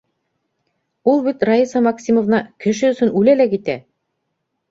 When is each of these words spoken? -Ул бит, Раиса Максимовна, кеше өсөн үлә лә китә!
-Ул 1.11 1.19
бит, 1.27 1.43
Раиса 1.49 1.81
Максимовна, 1.89 2.39
кеше 2.65 2.91
өсөн 2.95 3.11
үлә 3.21 3.35
лә 3.43 3.47
китә! 3.53 3.77